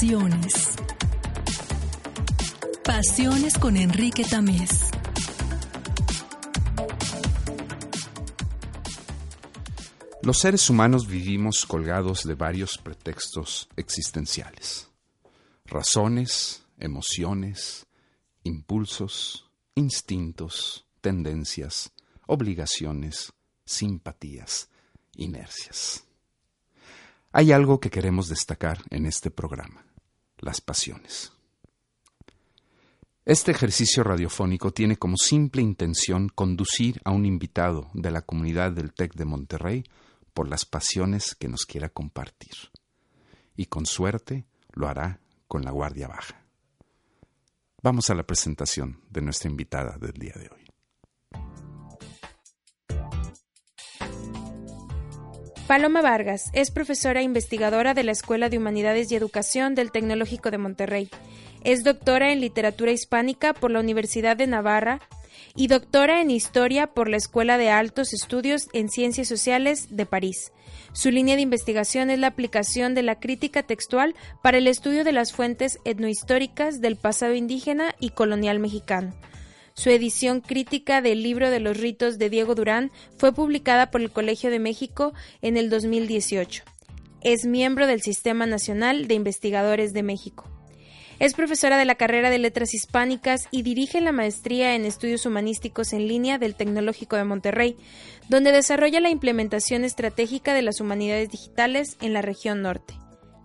[0.00, 0.76] Pasiones.
[2.82, 4.90] Pasiones con Enrique Tamés.
[10.22, 14.88] Los seres humanos vivimos colgados de varios pretextos existenciales.
[15.66, 17.86] Razones, emociones,
[18.42, 21.92] impulsos, instintos, tendencias,
[22.26, 23.34] obligaciones,
[23.66, 24.70] simpatías,
[25.16, 26.06] inercias.
[27.32, 29.84] Hay algo que queremos destacar en este programa,
[30.40, 31.32] las pasiones.
[33.24, 38.92] Este ejercicio radiofónico tiene como simple intención conducir a un invitado de la comunidad del
[38.92, 39.84] TEC de Monterrey
[40.32, 42.54] por las pasiones que nos quiera compartir.
[43.56, 46.44] Y con suerte lo hará con la guardia baja.
[47.82, 50.69] Vamos a la presentación de nuestra invitada del día de hoy.
[55.70, 60.50] Paloma Vargas es profesora e investigadora de la Escuela de Humanidades y Educación del Tecnológico
[60.50, 61.08] de Monterrey.
[61.62, 64.98] Es doctora en literatura hispánica por la Universidad de Navarra
[65.54, 70.50] y doctora en historia por la Escuela de Altos Estudios en Ciencias Sociales de París.
[70.92, 75.12] Su línea de investigación es la aplicación de la crítica textual para el estudio de
[75.12, 79.14] las fuentes etnohistóricas del pasado indígena y colonial mexicano.
[79.80, 84.10] Su edición crítica del libro de los ritos de Diego Durán fue publicada por el
[84.10, 86.64] Colegio de México en el 2018.
[87.22, 90.44] Es miembro del Sistema Nacional de Investigadores de México.
[91.18, 95.94] Es profesora de la carrera de Letras Hispánicas y dirige la maestría en Estudios Humanísticos
[95.94, 97.78] en línea del Tecnológico de Monterrey,
[98.28, 102.92] donde desarrolla la implementación estratégica de las humanidades digitales en la región norte.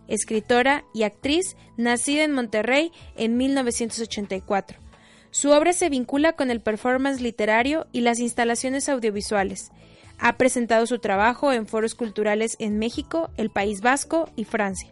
[0.06, 4.85] Escritora y actriz, nacida en Monterrey en 1984
[5.30, 9.70] su obra se vincula con el performance literario y las instalaciones audiovisuales.
[10.18, 14.90] Ha presentado su trabajo en foros culturales en México, el País Vasco y Francia.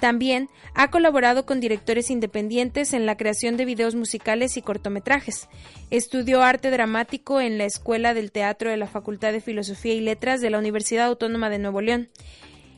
[0.00, 5.48] También ha colaborado con directores independientes en la creación de videos musicales y cortometrajes.
[5.90, 10.40] Estudió arte dramático en la Escuela del Teatro de la Facultad de Filosofía y Letras
[10.40, 12.10] de la Universidad Autónoma de Nuevo León.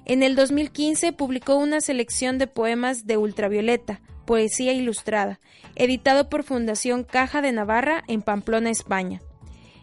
[0.04, 5.41] En el 2015 publicó una selección de poemas de ultravioleta, Poesía Ilustrada,
[5.76, 9.22] editado por Fundación Caja de Navarra en Pamplona, España.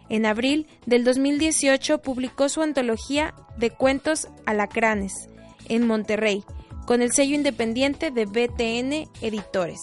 [0.08, 5.28] En abril del 2018 publicó su antología de cuentos Alacranes,
[5.68, 6.44] en Monterrey,
[6.86, 9.80] con el sello independiente de BTN Editores.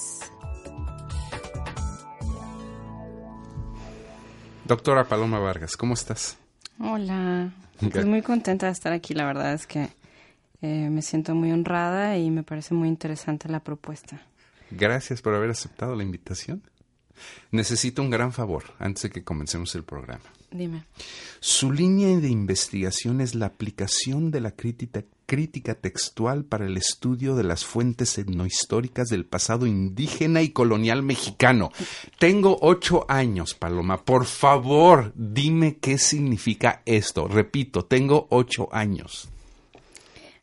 [4.66, 6.38] Doctora Paloma Vargas, ¿cómo estás?
[6.80, 7.52] Hola,
[7.82, 9.90] estoy muy contenta de estar aquí, la verdad es que
[10.62, 14.22] eh, me siento muy honrada y me parece muy interesante la propuesta.
[14.72, 16.64] Gracias por haber aceptado la invitación.
[17.52, 20.24] Necesito un gran favor antes de que comencemos el programa.
[20.52, 20.86] Dime.
[21.40, 27.36] Su línea de investigación es la aplicación de la crítica, crítica textual para el estudio
[27.36, 31.72] de las fuentes etnohistóricas del pasado indígena y colonial mexicano.
[32.20, 34.04] Tengo ocho años, Paloma.
[34.04, 37.28] Por favor, dime qué significa esto.
[37.28, 39.30] Repito, tengo ocho años.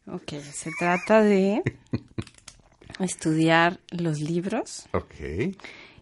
[0.06, 1.62] Ok, se trata de
[3.04, 4.86] estudiar los libros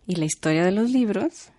[0.07, 1.51] y la historia de los libros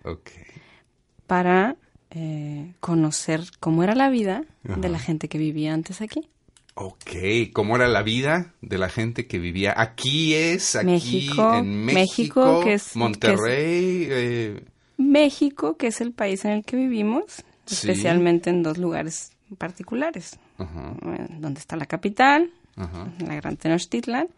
[1.26, 1.76] para
[2.10, 6.28] eh, conocer cómo era la vida de la gente que vivía antes aquí.
[6.74, 7.10] Ok,
[7.52, 12.60] ¿cómo era la vida de la gente que vivía aquí es, aquí México, en México,
[12.62, 14.06] que es, Monterrey?
[14.08, 14.64] eh...
[14.96, 21.26] México, que es el país en el que vivimos, especialmente en dos lugares particulares, eh,
[21.38, 24.28] donde está la capital, la Gran Tenochtitlan,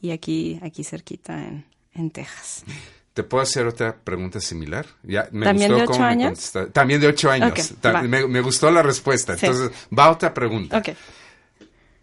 [0.00, 2.64] y aquí, aquí cerquita en, en Texas.
[3.12, 4.86] ¿Te puedo hacer otra pregunta similar?
[5.02, 6.52] Ya, me ¿También de ocho años?
[6.72, 7.74] También de ocho años.
[8.06, 9.34] me, gustó la respuesta.
[9.34, 10.78] Entonces, va otra pregunta.
[10.78, 10.96] Okay.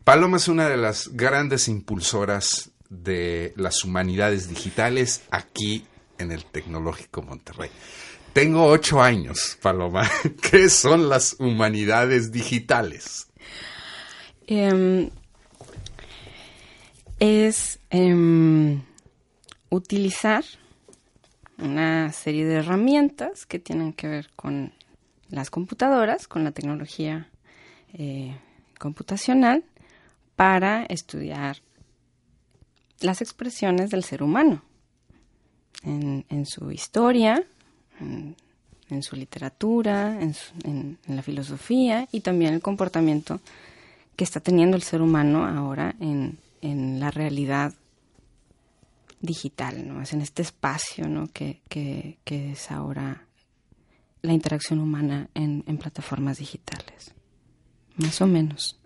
[0.03, 5.85] Paloma es una de las grandes impulsoras de las humanidades digitales aquí
[6.17, 7.69] en el Tecnológico Monterrey.
[8.33, 10.09] Tengo ocho años, Paloma.
[10.51, 13.27] ¿Qué son las humanidades digitales?
[14.45, 15.09] Eh,
[17.19, 18.81] es em,
[19.69, 20.43] utilizar
[21.57, 24.73] una serie de herramientas que tienen que ver con
[25.29, 27.29] las computadoras, con la tecnología
[27.93, 28.37] eh,
[28.79, 29.63] computacional,
[30.35, 31.57] para estudiar
[33.01, 34.61] las expresiones del ser humano
[35.83, 37.43] en, su historia,
[37.99, 43.39] en, su literatura, en, la filosofía y también el comportamiento
[44.15, 47.73] que está teniendo el ser humano ahora en, en la realidad
[49.19, 50.01] digital, ¿no?
[50.01, 51.27] Es en este espacio, ¿no?
[51.27, 53.27] Que, que, que es ahora
[54.21, 57.13] la interacción humana en, en, plataformas digitales.
[57.95, 58.79] Más o menos.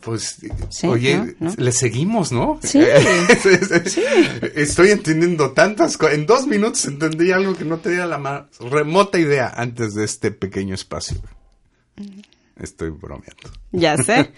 [0.00, 0.38] Pues,
[0.70, 1.50] Sí, oye, ¿no?
[1.50, 1.54] ¿no?
[1.58, 2.58] le seguimos, ¿no?
[2.62, 2.80] Sí.
[4.54, 6.14] Estoy entendiendo tantas cosas.
[6.14, 10.30] En dos minutos entendí algo que no tenía la más remota idea antes de este
[10.30, 11.20] pequeño espacio.
[12.62, 13.50] Estoy bromeando.
[13.72, 14.32] Ya sé.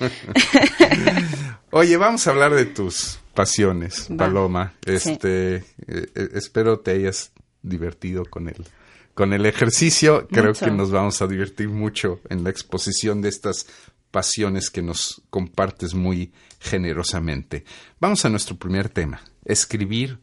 [1.70, 4.16] Oye, vamos a hablar de tus pasiones, Va.
[4.16, 4.72] Paloma.
[4.86, 7.32] Este, eh, eh, espero te hayas
[7.62, 8.66] divertido con el
[9.12, 10.26] con el ejercicio.
[10.28, 10.64] Creo Mucho.
[10.64, 13.66] que nos vamos a divertir mucho en la exposición de estas
[14.10, 17.64] pasiones que nos compartes muy generosamente.
[18.00, 20.18] Vamos a nuestro primer tema, escribir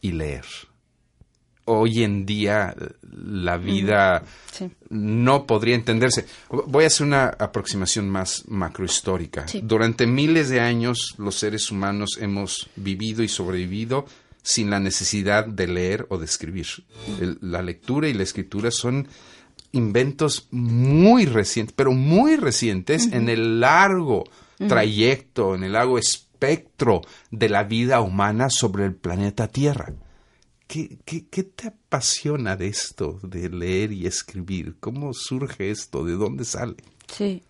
[0.00, 0.44] y leer.
[1.66, 2.74] Hoy en día
[3.12, 4.70] la vida Sí.
[4.88, 6.26] no podría entenderse.
[6.66, 9.46] Voy a hacer una aproximación más macrohistórica.
[9.46, 9.60] Sí.
[9.62, 14.06] Durante miles de años los seres humanos hemos vivido y sobrevivido
[14.42, 16.66] sin la necesidad de leer o de escribir.
[17.20, 19.06] El- la lectura y la escritura son
[19.72, 24.24] inventos muy recientes, pero muy recientes en el largo
[24.66, 29.92] trayecto, en el largo espectro de la vida humana sobre el planeta Tierra.
[30.70, 34.76] ¿Qué, qué, qué te apasiona de esto, de leer y escribir?
[34.78, 36.04] ¿Cómo surge esto?
[36.04, 36.76] ¿De dónde sale?
[37.08, 37.42] Sí.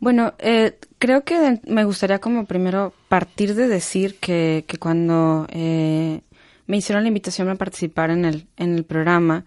[0.00, 6.22] Bueno, eh, creo que me gustaría como primero partir de decir que, que cuando eh,
[6.66, 9.44] me hicieron la invitación a participar en el, en el programa,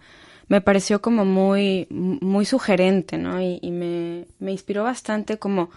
[0.48, 3.42] me pareció como muy, muy sugerente, ¿no?
[3.42, 5.68] Y, y me, me inspiró bastante como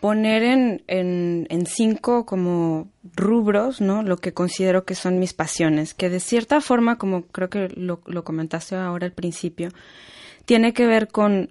[0.00, 4.02] poner en, en, en cinco como rubros, ¿no?
[4.02, 8.00] Lo que considero que son mis pasiones, que de cierta forma, como creo que lo,
[8.06, 9.70] lo comentaste ahora al principio,
[10.44, 11.50] tiene que ver con,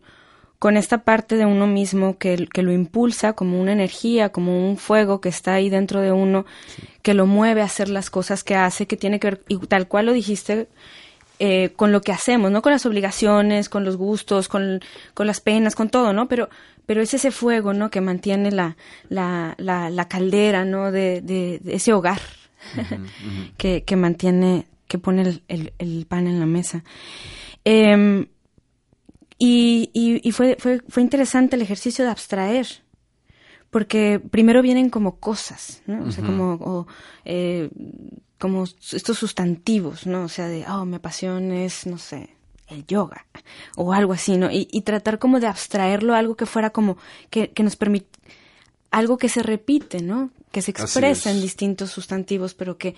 [0.60, 4.78] con esta parte de uno mismo que, que lo impulsa como una energía, como un
[4.78, 6.46] fuego que está ahí dentro de uno,
[7.02, 9.88] que lo mueve a hacer las cosas que hace, que tiene que ver, y tal
[9.88, 10.68] cual lo dijiste,
[11.40, 14.82] eh, con lo que hacemos, no con las obligaciones, con los gustos, con,
[15.14, 16.28] con las penas, con todo, ¿no?
[16.28, 16.50] Pero,
[16.86, 17.90] pero es ese fuego, ¿no?
[17.90, 18.76] Que mantiene la,
[19.08, 20.92] la, la, la caldera, ¿no?
[20.92, 22.20] De, de, de ese hogar
[23.58, 26.84] que, que mantiene, que pone el, el, el pan en la mesa.
[27.64, 28.28] Em,
[29.38, 32.68] y y, y fue, fue, fue interesante el ejercicio de abstraer,
[33.70, 36.04] porque primero vienen como cosas, ¿no?
[36.04, 36.88] O sea, como, o,
[37.24, 37.70] eh,
[38.40, 40.24] como estos sustantivos, ¿no?
[40.24, 42.30] O sea, de, oh, mi pasión es, no sé,
[42.70, 43.26] el yoga,
[43.76, 44.50] o algo así, ¿no?
[44.50, 46.98] Y, y tratar como de abstraerlo a algo que fuera como,
[47.30, 48.08] que, que nos permite,
[48.92, 50.32] algo que se repite, ¿no?
[50.52, 52.96] Que se expresa en distintos sustantivos, pero que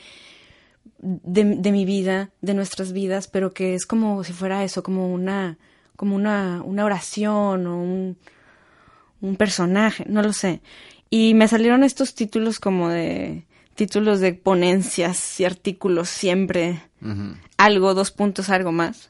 [1.00, 5.12] de, de mi vida, de nuestras vidas, pero que es como si fuera eso, como
[5.12, 5.58] una,
[5.96, 8.18] como una, una oración o un,
[9.22, 10.62] un personaje, no lo sé.
[11.10, 13.46] Y me salieron estos títulos como de
[13.76, 16.82] títulos de ponencias y artículos siempre
[17.58, 19.10] algo, dos puntos, algo más.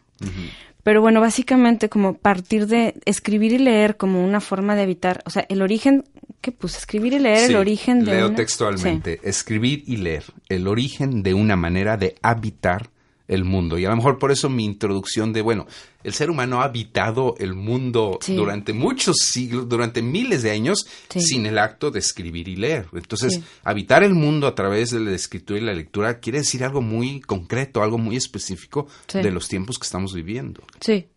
[0.83, 5.29] Pero bueno, básicamente como partir de escribir y leer como una forma de evitar, o
[5.29, 6.03] sea, el origen,
[6.41, 6.77] ¿qué puse?
[6.77, 9.19] Escribir y leer Sí, el origen de Leo una- textualmente.
[9.23, 10.23] Escribir y leer.
[10.49, 12.89] El origen de una manera de habitar
[13.31, 13.79] el mundo.
[13.79, 15.65] Y a lo mejor por eso mi introducción de, bueno,
[16.03, 18.35] el ser humano ha habitado el mundo Sí.
[18.35, 21.21] durante muchos siglos, durante miles de años, Sí.
[21.21, 22.87] sin el acto de escribir y leer.
[22.93, 23.43] Entonces, Sí.
[23.63, 27.21] habitar el mundo a través de la escritura y la lectura quiere decir algo muy
[27.21, 30.61] concreto, algo muy específico de los tiempos que estamos viviendo.
[30.81, 31.07] Sí.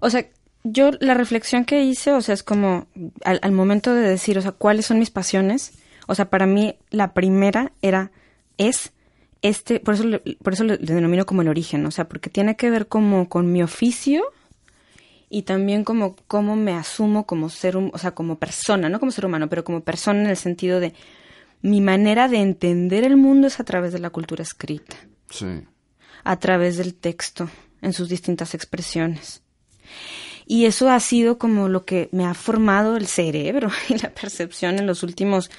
[0.00, 0.26] O sea,
[0.64, 2.86] yo la reflexión que hice, o sea, es como
[3.24, 5.72] al, al momento de decir, o sea, cuáles son mis pasiones.
[6.06, 8.12] O sea, para mí la primera era,
[8.58, 8.92] es
[9.42, 12.30] este, por eso, le- por eso le, le denomino como el origen, o sea, porque
[12.30, 14.22] tiene que ver como con mi oficio
[15.28, 19.26] y también como cómo me asumo como ser, o sea, como persona, no como ser
[19.26, 20.94] humano, pero como persona en el sentido de
[21.62, 24.96] mi manera de entender el mundo es a través de la cultura escrita
[25.30, 25.46] Sí.
[26.24, 27.48] a través del texto
[27.80, 29.42] en sus distintas expresiones.
[30.46, 34.78] Y eso ha sido como lo que me ha formado el cerebro y la percepción
[34.78, 35.50] en los últimos,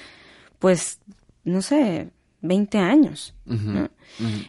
[0.60, 1.00] pues,
[1.46, 2.10] no sé,
[2.44, 3.34] 20 años.
[3.46, 3.90] ¿no?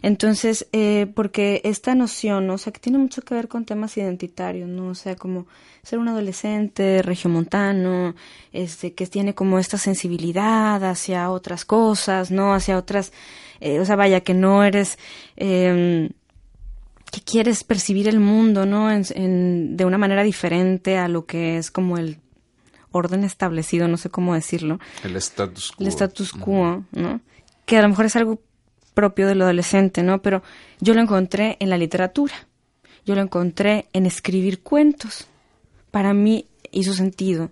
[0.02, 2.54] Entonces, eh, porque esta noción, ¿no?
[2.54, 4.88] o sea, que tiene mucho que ver con temas identitarios, ¿no?
[4.88, 5.46] O sea, como
[5.82, 8.14] ser un adolescente regiomontano,
[8.52, 12.52] este, que tiene como esta sensibilidad hacia otras cosas, ¿no?
[12.52, 13.12] Hacia otras,
[13.60, 14.98] eh, o sea, vaya, que no eres,
[15.36, 16.10] eh,
[17.10, 18.90] que quieres percibir el mundo, ¿no?
[18.90, 22.18] En, en- de una manera diferente a lo que es como el
[22.90, 25.84] orden establecido, no sé cómo decirlo El status quo.
[25.84, 27.20] el status quo, ¿no?
[27.64, 28.40] Que a lo mejor es algo
[28.94, 30.22] propio del adolescente, ¿no?
[30.22, 30.42] Pero
[30.80, 32.34] yo lo encontré en la literatura.
[33.06, 35.26] Yo lo encontré en escribir cuentos.
[35.90, 37.50] Para mí hizo sentido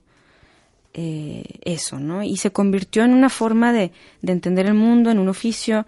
[0.94, 2.22] eh, eso, ¿no?
[2.22, 5.86] Y se convirtió en una forma de, de entender el mundo, en un oficio.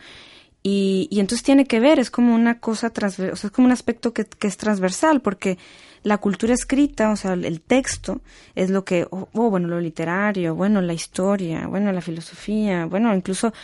[0.63, 3.67] Y, y entonces tiene que ver, es como una cosa, transver- o sea, es como
[3.67, 5.59] un aspecto que, que es transversal, porque
[6.05, 8.21] la cultura escrita, o sea, el texto,
[8.55, 13.15] es lo que, oh, oh, bueno, lo literario, bueno, la historia, bueno, la filosofía, bueno,
[13.15, 13.55] incluso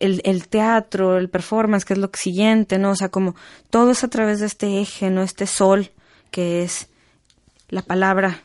[0.00, 2.90] el, el teatro, el performance, que es lo siguiente, ¿no?
[2.90, 3.36] O sea, como
[3.70, 5.22] todo es a través de este eje, ¿no?
[5.22, 5.90] Este sol,
[6.32, 6.88] que es
[7.68, 8.40] la palabra,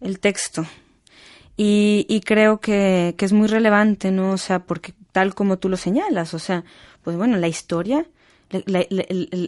[0.00, 0.64] el texto.
[1.56, 4.30] Y, y creo que, que es muy relevante, ¿no?
[4.30, 6.62] O sea, porque tal como tú lo señalas, o sea,
[7.02, 8.06] pues bueno, la historia,
[8.50, 8.86] la,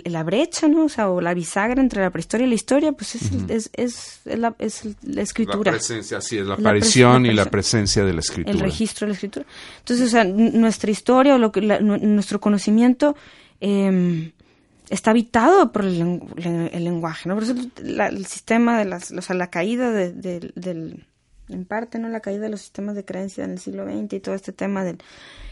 [0.05, 0.85] la- brecha, ¿no?
[0.85, 4.21] O sea, o la bisagra entre la prehistoria y la historia, pues es, es, es,
[4.27, 5.71] es la, es la escritura.
[5.73, 8.53] La presencia, sí, es la aparición y la la presen- presencia de la escritura.
[8.55, 9.47] el registro de la escritura.
[9.79, 13.17] Entonces, o sea, nuestra historia o lo que, nuestro conocimiento
[13.61, 14.33] eh,
[14.91, 17.35] está habitado por el, lengu- le- el lenguaje, ¿no?
[17.37, 21.07] Por eso la- el sistema de las, o sea, la caída de- de- del,
[21.49, 22.09] en parte, ¿no?
[22.09, 24.85] La caída de los sistemas de creencia en el siglo XX y todo este tema
[24.85, 24.99] del,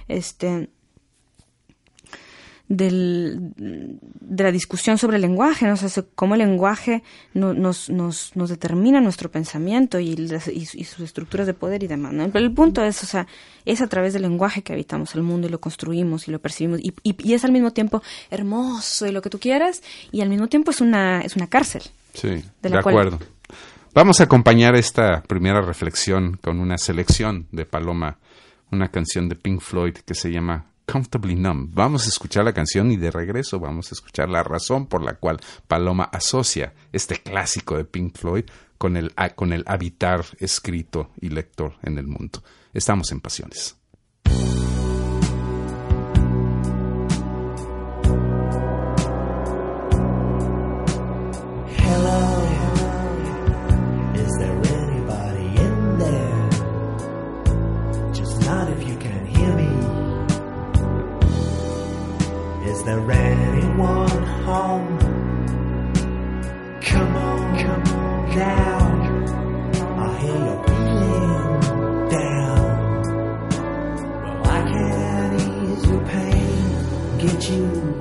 [0.07, 0.69] este,
[2.69, 5.73] del, de la discusión sobre el lenguaje, ¿no?
[5.73, 7.03] O sea, se- cómo el lenguaje
[7.35, 11.83] no- nos, nos, nos determina nuestro pensamiento y, las- y, y sus estructuras de poder
[11.83, 12.29] y demás, ¿no?
[12.31, 13.27] Pero el punto es, o sea,
[13.65, 16.81] es a través del lenguaje que habitamos el mundo y lo construimos y lo percibimos
[16.81, 19.83] y, y, y es al mismo tiempo hermoso y lo que tú quieras
[20.13, 21.83] y al mismo tiempo es una, es una cárcel.
[22.15, 23.19] Sí, de de, la cual- acuerdo.
[23.95, 28.19] Vamos a acompañar esta primera reflexión con una selección de Paloma,
[28.71, 31.71] una canción de Pink Floyd que se llama Comfortably Numb.
[31.75, 35.15] Vamos a escuchar la canción y de regreso vamos a escuchar la razón por la
[35.15, 38.45] cual Paloma asocia este clásico de Pink Floyd
[38.79, 42.43] con el, con el habitar escrito y lector en el mundo.
[42.73, 43.78] Estamos en Pasiones.
[62.89, 64.09] There anyone
[64.49, 64.99] home?
[66.81, 68.79] Come on, come on now.
[69.99, 72.65] I hear you're feeling down.
[74.23, 77.98] Well, I can ease your pain, get you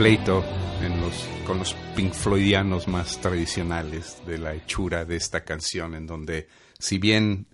[0.00, 0.42] pleito
[0.80, 6.06] en los, con los Pink Floydianos más tradicionales de la hechura de esta canción, en
[6.06, 7.44] donde, si bien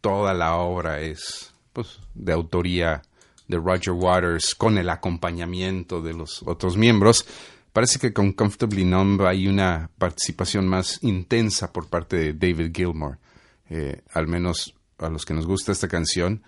[0.00, 3.02] toda la obra es pues, de autoría
[3.48, 7.26] de Roger Waters con el acompañamiento de los otros miembros,
[7.72, 13.18] parece que con Comfortably Numb hay una participación más intensa por parte de David Gilmour.
[13.68, 16.44] Eh, al menos a los que nos gusta esta canción,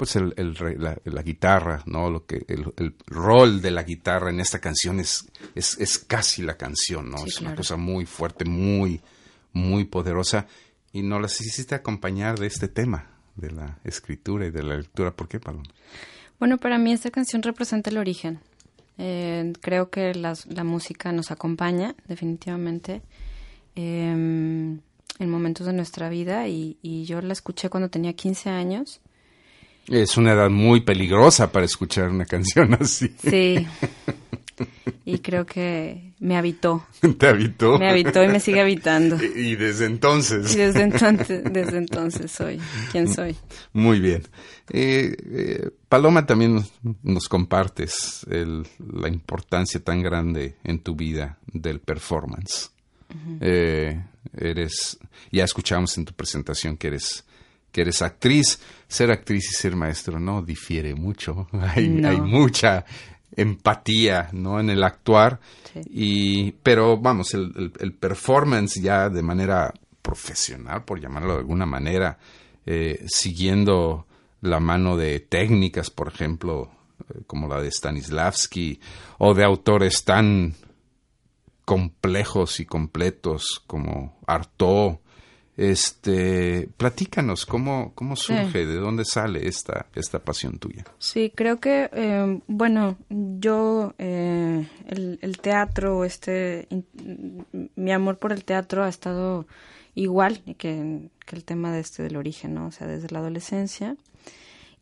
[0.00, 0.32] pues el,
[0.78, 2.08] la, la guitarra, ¿no?
[2.08, 6.40] Lo que, el, el rol de la guitarra en esta canción es, es, es casi
[6.40, 7.18] la canción, ¿no?
[7.18, 9.02] Sí, es una cosa muy fuerte, muy,
[9.52, 10.46] muy poderosa.
[10.90, 15.10] Y nos las hiciste acompañar de este tema, de la escritura y de la lectura.
[15.14, 15.64] ¿Por qué, Paloma?
[16.38, 18.40] Bueno, para mí esta canción representa el origen.
[18.96, 23.02] Eh, creo que las- la música nos acompaña, definitivamente,
[23.76, 24.10] eh,
[25.18, 29.02] en momentos de nuestra vida y, y yo la escuché cuando tenía 15 años.
[29.88, 33.14] Es una edad muy peligrosa para escuchar una canción así.
[33.22, 33.66] Sí.
[35.04, 36.86] y creo que me habitó.
[37.18, 37.78] ¿Te habitó?
[37.78, 39.16] Me habitó y me sigue habitando.
[39.36, 40.54] Y, y desde entonces.
[40.54, 42.60] Y desde entonces, desde entonces soy
[42.92, 43.36] quien soy.
[43.72, 44.22] Muy bien.
[44.72, 51.38] Eh, eh, Paloma, también nos, nos compartes el- la importancia tan grande en tu vida
[51.52, 52.70] del performance.
[53.40, 54.00] Eh,
[54.38, 54.96] eres,
[55.32, 57.24] ya escuchamos en tu presentación que eres
[57.72, 58.60] que eres actriz.
[58.88, 61.48] Ser actriz y ser maestro no difiere mucho.
[61.74, 62.08] Hay, No.
[62.08, 62.84] hay mucha
[63.36, 64.58] empatía, ¿no?
[64.60, 65.40] En el actuar.
[65.72, 65.80] Sí.
[65.90, 71.66] Y, pero vamos, el, el- el performance ya de manera profesional, por llamarlo de alguna
[71.66, 72.18] manera,
[72.66, 74.06] eh, siguiendo
[74.40, 76.70] la mano de técnicas, por ejemplo,
[77.14, 78.80] eh, como la de Stanislavski,
[79.18, 80.54] o de autores tan
[81.64, 84.96] complejos y completos como Artaud.
[85.60, 90.84] Este, platícanos cómo, cómo surge, de dónde sale esta, esta pasión tuya.
[90.98, 97.44] Sí, creo que, eh, bueno, yo, eh, el, el teatro, este, in-
[97.76, 99.46] mi amor por el teatro ha estado
[99.94, 102.68] igual que, que el tema de este del origen, ¿no?
[102.68, 103.96] O sea, desde la adolescencia.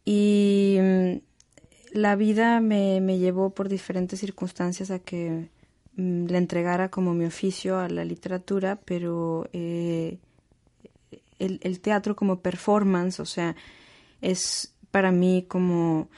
[0.04, 1.12] Y mm,
[1.92, 5.48] la vida me, me llevó por diferentes circunstancias a que
[5.96, 10.18] mm, le entregara como mi oficio a la literatura, pero eh,
[11.38, 13.56] el, el teatro como performance, o sea,
[14.20, 16.08] es para mí como,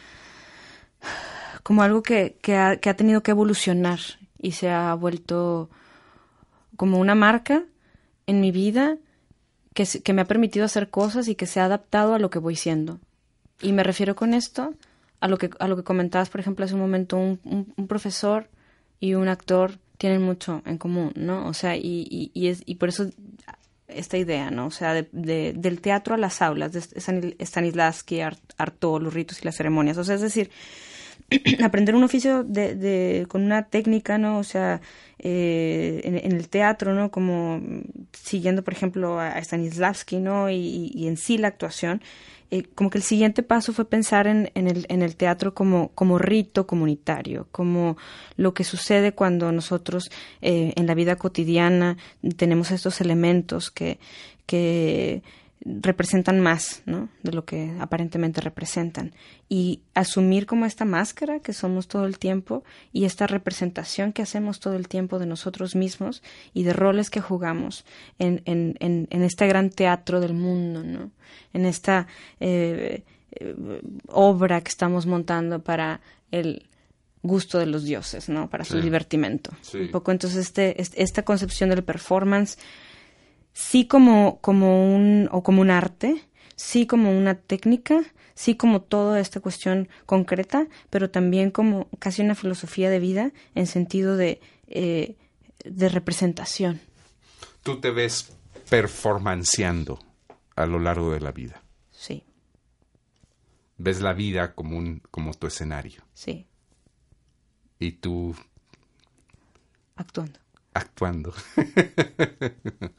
[1.62, 4.00] como algo que, que, ha, que ha tenido que evolucionar
[4.38, 5.70] y se ha vuelto
[6.76, 7.64] como una marca
[8.26, 8.96] en mi vida
[9.74, 12.38] que, que me ha permitido hacer cosas y que se ha adaptado a lo que
[12.38, 12.98] voy siendo.
[13.60, 14.74] Y me refiero con esto
[15.20, 17.38] a lo que, a lo que comentabas, por ejemplo, hace un momento, un,
[17.76, 18.48] un- profesor
[19.00, 21.46] y un actor tienen mucho en común, ¿no?
[21.46, 23.10] O sea, y, y es, y por eso
[23.94, 24.66] esta idea, ¿no?
[24.66, 29.14] O sea, de, de- del teatro a las aulas, de Stan- Stanislavski, Ar- Artaud, los
[29.14, 29.98] ritos y las ceremonias.
[29.98, 30.50] O sea, es decir,
[31.64, 34.38] aprender un oficio de, de- con una técnica, ¿no?
[34.38, 34.80] O sea,
[35.18, 37.10] eh, en, el teatro, ¿no?
[37.10, 37.60] Como
[38.12, 40.50] siguiendo, por ejemplo, a, Stanislavski, ¿no?
[40.50, 42.02] Y- y en sí la actuación,
[42.50, 45.90] eh, como que el siguiente paso fue pensar en, en, el, en el teatro como,
[45.94, 47.96] como rito comunitario, como
[48.36, 50.10] lo que sucede cuando nosotros
[50.42, 51.96] eh, en la vida cotidiana
[52.36, 54.00] tenemos estos elementos que,
[54.46, 55.22] que
[55.62, 57.10] representan más ¿no?
[57.22, 59.12] de lo que aparentemente representan
[59.48, 64.58] y asumir como esta máscara que somos todo el tiempo y esta representación que hacemos
[64.58, 66.22] todo el tiempo de nosotros mismos
[66.54, 67.84] y de roles que jugamos
[68.18, 71.10] en, en, en, en este gran teatro del mundo, ¿no?
[71.52, 72.06] en esta
[72.40, 76.66] eh, eh, obra que estamos montando para el
[77.22, 78.48] gusto de los dioses, ¿no?
[78.48, 79.50] para su divertimento.
[79.60, 79.76] Sí.
[79.78, 82.56] Un poco entonces este, este- esta concepción del performance
[83.52, 86.22] sí como, como un, o como un arte,
[86.56, 88.00] sí como una técnica,
[88.34, 93.66] sí como toda esta cuestión concreta, pero también como casi una filosofía de vida en
[93.66, 95.16] sentido de, eh,
[95.64, 96.80] de representación.
[97.62, 98.32] Tú te ves
[98.70, 99.98] performanceando
[100.56, 101.62] a lo largo de la vida.
[101.90, 102.24] Sí,
[103.82, 106.02] Ves la vida como, un, como tu escenario.
[106.12, 106.46] sí,
[107.78, 108.34] Y tú
[109.96, 110.38] actuando.
[110.74, 111.32] actuando.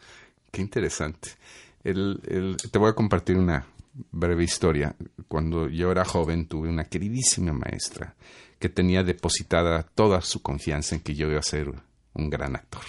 [0.52, 1.30] Qué interesante.
[1.82, 3.66] Te voy a compartir una
[4.12, 4.96] breve historia.
[5.28, 8.16] Cuando yo era joven tuve una queridísima maestra
[8.60, 11.74] que tenía depositada toda su confianza en que yo iba a ser
[12.14, 12.84] un gran actor.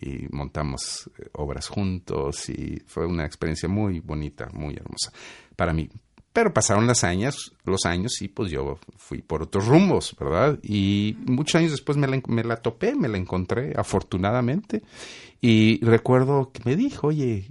[0.00, 5.12] Y montamos eh, obras juntos y fue una experiencia muy bonita, muy hermosa
[5.54, 5.88] para mí.
[6.32, 10.58] Pero pasaron las años, los años y pues yo fui por otros rumbos, ¿verdad?
[10.62, 14.82] Y muchos años después me la topé, me la encontré, afortunadamente.
[15.44, 17.50] Y recuerdo que me dijo, oye,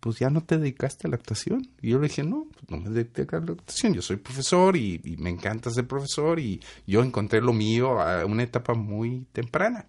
[0.00, 1.68] pues ya no te dedicaste a la actuación.
[1.80, 3.94] Y yo le dije, no, pues no me dediqué a la actuación.
[3.94, 8.26] Yo soy profesor y, y me encanta ser profesor y yo encontré lo mío a
[8.26, 9.86] una etapa muy temprana.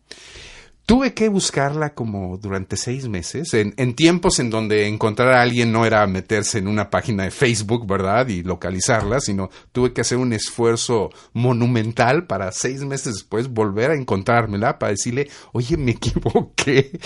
[0.85, 5.71] Tuve que buscarla como durante seis meses, en, en tiempos en donde encontrar a alguien
[5.71, 8.27] no era meterse en una página de Facebook, ¿verdad?
[8.27, 13.95] Y localizarla, sino tuve que hacer un esfuerzo monumental para seis meses después volver a
[13.95, 16.99] encontrármela para decirle, oye, me equivoqué.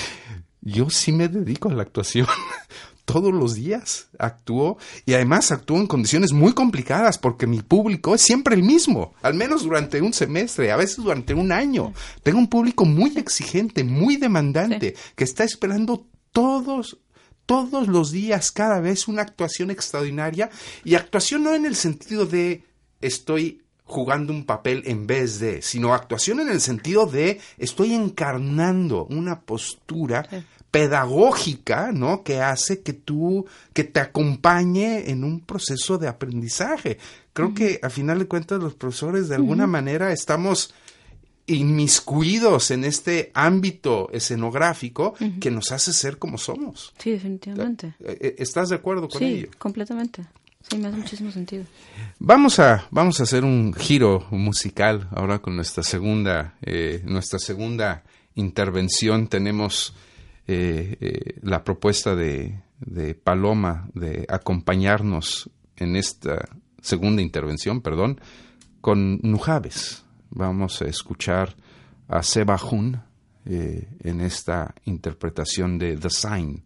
[0.62, 2.26] Yo sí me dedico a la actuación.
[3.08, 8.22] Todos los días actúo y además actúo en condiciones muy complicadas porque mi público es
[8.22, 11.94] siempre el mismo, al menos durante un semestre, a veces durante un año.
[12.22, 16.98] Tengo un público muy exigente, muy demandante, que está esperando todos
[17.46, 20.50] todos los días, cada vez una actuación extraordinaria.
[20.84, 22.66] Y actuación no en el sentido de
[23.00, 29.06] estoy jugando un papel en vez de, sino actuación en el sentido de estoy encarnando
[29.06, 30.28] una postura
[30.72, 32.24] pedagógica, ¿no?
[32.24, 36.98] Que hace que tú, que te acompañe en un proceso de aprendizaje.
[37.34, 40.74] Creo que a final de cuentas los profesores de alguna manera estamos
[41.46, 46.94] inmiscuidos en este ámbito escenográfico que nos hace ser como somos.
[46.98, 47.96] Sí, definitivamente.
[48.00, 49.50] Eh, eh, ¿Estás de acuerdo con Sí, ello?
[49.58, 50.26] completamente.
[50.70, 51.64] Sí, me hace muchísimo sentido.
[52.20, 58.04] Vamos a, vamos a hacer un giro musical ahora con nuestra segunda, eh, nuestra segunda
[58.36, 59.28] intervención.
[59.28, 59.94] Tenemos
[60.48, 66.48] eh, eh, la propuesta de, de Paloma de acompañarnos en esta
[66.82, 68.22] segunda intervención, perdón,
[68.82, 70.06] con Nujaves.
[70.30, 71.56] Vamos a escuchar
[72.08, 73.02] a Seba Hun
[73.46, 76.64] eh, en esta interpretación de The Sign.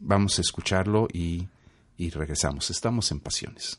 [0.00, 1.46] Vamos a escucharlo y,
[1.98, 2.70] y regresamos.
[2.70, 3.78] Estamos en Pasiones.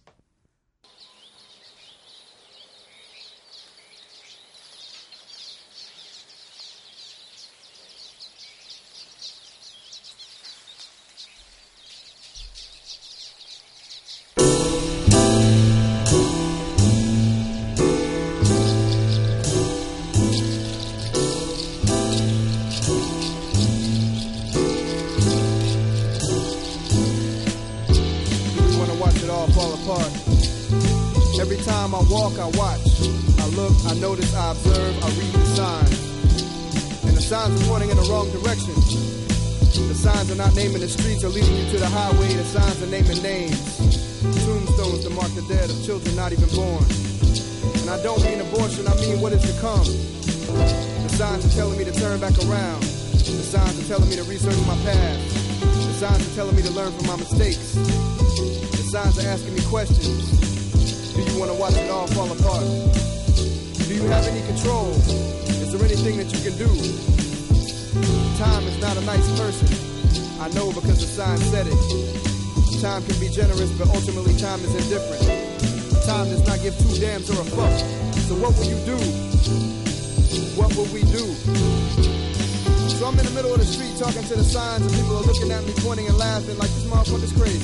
[56.69, 57.73] To learn from my mistakes.
[57.73, 60.29] The signs are asking me questions.
[61.13, 62.61] Do you want to watch it all fall apart?
[63.87, 64.91] Do you have any control?
[65.49, 66.69] Is there anything that you can do?
[68.37, 69.67] Time is not a nice person.
[70.41, 72.81] I know because the sign said it.
[72.81, 75.25] Time can be generous, but ultimately time is indifferent.
[76.05, 77.79] Time does not give two damns or a fuck.
[78.29, 78.97] So what will you do?
[80.53, 82.28] What will we do?
[82.99, 85.23] So I'm in the middle of the street talking to the signs, and people are
[85.23, 87.63] looking at me, pointing and laughing like this motherfucker's crazy.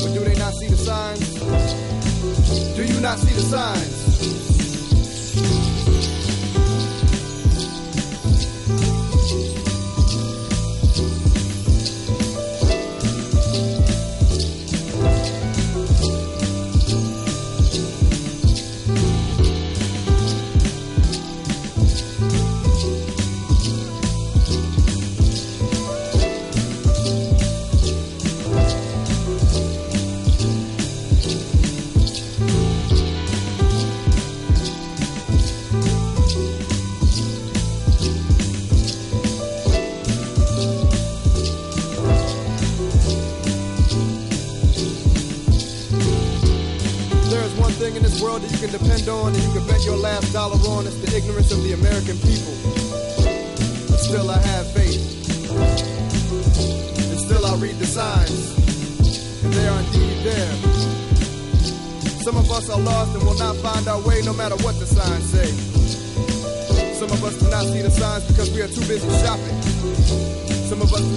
[0.00, 1.34] But do they not see the signs?
[2.74, 4.55] Do you not see the signs?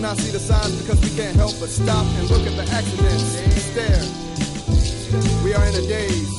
[0.10, 3.38] Not see the signs because we can't help but stop and look at the accidents
[3.46, 4.02] and stare.
[5.46, 6.34] We are in a daze.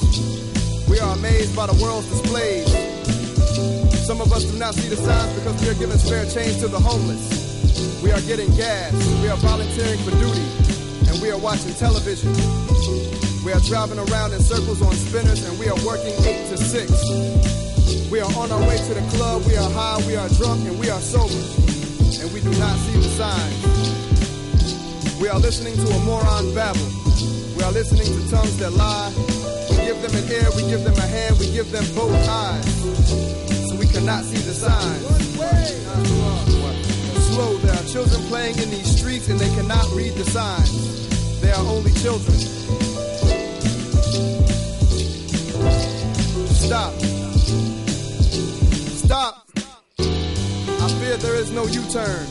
[0.90, 2.66] We are amazed by the world's displays.
[4.02, 6.66] Some of us do not see the signs because we are giving spare change to
[6.66, 7.22] the homeless.
[8.02, 8.90] We are getting gas.
[9.22, 10.46] We are volunteering for duty.
[11.06, 12.34] And we are watching television.
[13.46, 18.10] We are driving around in circles on spinners and we are working 8 to 6.
[18.10, 19.46] We are on our way to the club.
[19.46, 20.02] We are high.
[20.10, 21.69] We are drunk and we are sober.
[22.20, 23.64] And we do not see the signs.
[25.20, 26.88] We are listening to a moron babble.
[27.56, 29.12] We are listening to tongues that lie.
[29.70, 32.64] We give them an ear, we give them a hand, we give them both eyes.
[33.68, 35.06] So we cannot see the signs.
[37.32, 41.40] Slow, there are children playing in these streets and they cannot read the signs.
[41.40, 42.36] They are only children.
[46.48, 46.92] Stop.
[49.04, 49.39] Stop.
[51.10, 52.26] I fear there is no U-turn.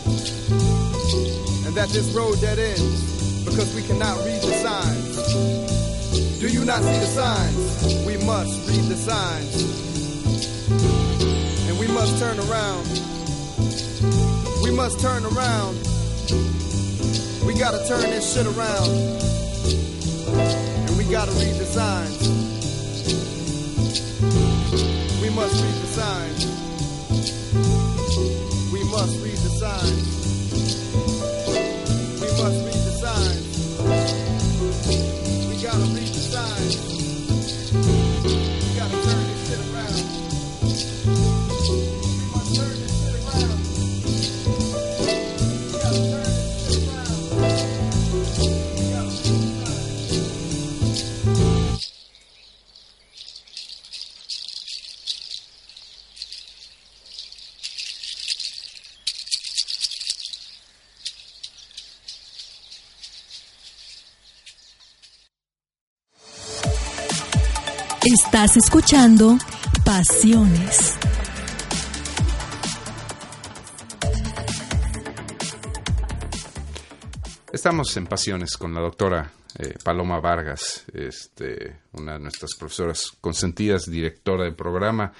[1.66, 6.40] And that this road dead ends because we cannot read the signs.
[6.40, 8.06] Do you not see the signs?
[8.06, 9.64] We must read the signs.
[11.68, 12.88] And we must turn around.
[14.64, 15.76] We must turn around.
[17.46, 18.92] We gotta turn this shit around.
[20.88, 22.30] And we gotta read the signs.
[25.22, 26.59] We must read the signs.
[29.00, 30.19] Must read the signs.
[68.12, 69.38] Estás escuchando
[69.86, 70.98] Pasiones.
[77.54, 83.86] Estamos en Pasiones con la doctora eh, Paloma Vargas, este, una de nuestras profesoras consentidas,
[83.86, 85.14] directora del programa,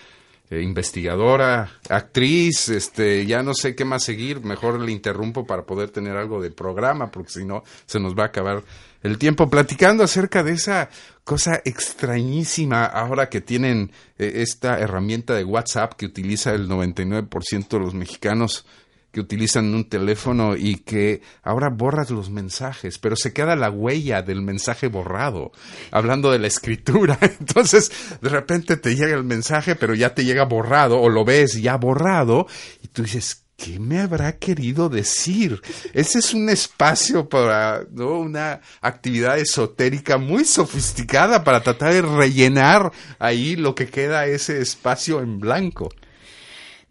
[0.50, 5.92] eh, investigadora, actriz, este, ya no sé qué más seguir, mejor le interrumpo para poder
[5.92, 8.64] tener algo de programa, porque si no se nos va a acabar
[9.02, 10.90] el tiempo platicando acerca de esa
[11.24, 17.80] cosa extrañísima ahora que tienen eh, esta herramienta de WhatsApp que utiliza el 99% de
[17.80, 18.66] los mexicanos
[19.12, 24.22] que utilizan un teléfono y que ahora borras los mensajes, pero se queda la huella
[24.22, 25.52] del mensaje borrado,
[25.92, 27.18] hablando de la escritura.
[27.40, 31.60] Entonces, de repente te llega el mensaje, pero ya te llega borrado, o lo ves
[31.60, 32.46] ya borrado,
[32.84, 35.62] y tú dices, ¿qué me habrá querido decir?
[35.94, 38.20] Ese es un espacio para ¿no?
[38.20, 45.20] una actividad esotérica muy sofisticada para tratar de rellenar ahí lo que queda ese espacio
[45.20, 45.90] en blanco.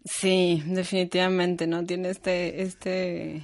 [0.05, 1.85] Sí, definitivamente, ¿no?
[1.85, 3.41] Tiene este, este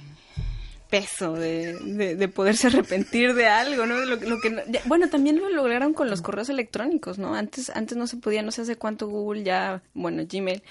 [0.88, 3.96] peso de, de, de poderse arrepentir de algo, ¿no?
[4.04, 7.34] Lo, que, bueno, también lo lograron con los correos electrónicos, ¿no?
[7.34, 10.62] Antes, antes no se podía, no sé hace cuánto Google ya, bueno, Gmail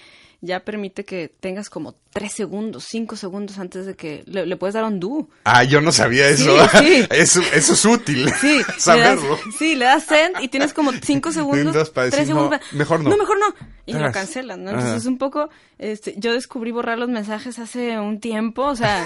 [0.45, 4.73] ya permite que tengas como tres segundos, cinco segundos antes de que le, le puedes
[4.73, 5.27] dar undo.
[5.43, 6.55] Ah, yo no sabía eso.
[6.79, 7.07] Sí, sí.
[7.09, 8.29] Eso, eso es útil.
[8.39, 9.37] Sí, le das, saberlo.
[9.57, 12.73] sí, le das send y tienes como cinco segundos, para tres decir, no, segundos.
[12.73, 13.09] mejor no.
[13.09, 13.55] No, mejor no.
[13.85, 14.71] Y lo cancelan, ¿no?
[14.71, 19.05] Entonces es un poco, este, yo descubrí borrar los mensajes hace un tiempo, o sea,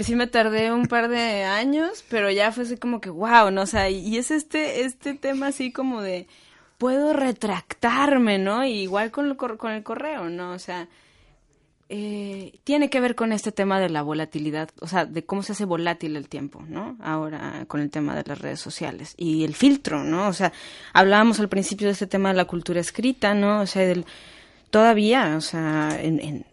[0.00, 3.62] sí me tardé un par de años, pero ya fue así como que wow, ¿no?
[3.62, 6.26] O sea, y es este, este tema así como de
[6.78, 8.64] puedo retractarme, ¿no?
[8.64, 10.52] Igual con, con el correo, ¿no?
[10.52, 10.88] O sea,
[11.90, 15.52] eh, tiene que ver con este tema de la volatilidad, o sea, de cómo se
[15.52, 16.96] hace volátil el tiempo, ¿no?
[17.00, 20.28] Ahora con el tema de las redes sociales y el filtro, ¿no?
[20.28, 20.52] O sea,
[20.92, 23.60] hablábamos al principio de este tema de la cultura escrita, ¿no?
[23.62, 24.04] O sea, del
[24.70, 26.46] todavía, o sea, en, en-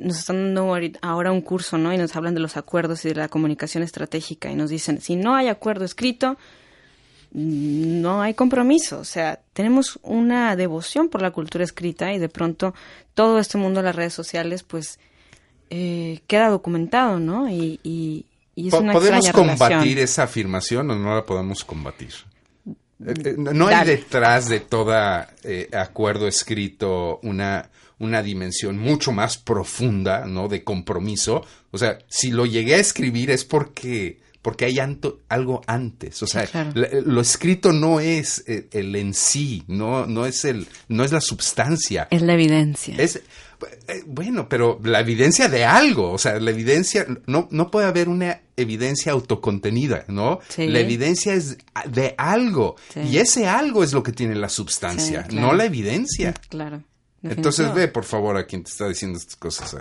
[0.00, 1.94] nos están dando ahora un curso, ¿no?
[1.94, 5.16] Y nos hablan de los acuerdos y de la comunicación estratégica y nos dicen, si
[5.16, 6.36] no hay acuerdo escrito,
[7.32, 8.98] no hay compromiso.
[9.00, 12.74] O sea, tenemos una devoción por la cultura escrita y de pronto
[13.14, 14.98] todo este mundo de las redes sociales, pues,
[15.70, 17.50] eh, queda documentado, ¿no?
[17.50, 19.98] Y, y, y es una ¿Podemos combatir relación.
[19.98, 22.12] esa afirmación o no la podemos combatir?
[23.06, 23.96] Eh, eh, No hay Dale.
[23.96, 30.48] detrás de toda eh, acuerdo escrito una, una dimensión mucho más profunda, ¿no?
[30.48, 31.44] De compromiso.
[31.70, 36.22] O sea, si lo llegué a escribir es porque, porque hay anto- algo antes.
[36.22, 36.70] O sea, claro.
[36.74, 41.12] la- lo escrito no es eh, el en sí, no, no es el, no es
[41.12, 42.08] la substancia.
[42.10, 42.94] Es la evidencia.
[42.98, 47.88] Es eh, bueno, pero la evidencia de algo, o sea, la evidencia no no puede
[47.88, 50.38] haber una evidencia autocontenida, ¿no?
[50.48, 50.68] Sí.
[50.68, 51.58] La evidencia es
[51.90, 53.00] de algo Sí.
[53.00, 55.48] y ese algo es lo que tiene la substancia, claro.
[55.48, 56.34] no la evidencia.
[56.48, 56.84] Claro.
[57.24, 59.74] Entonces ve por favor a quien te está diciendo estas cosas.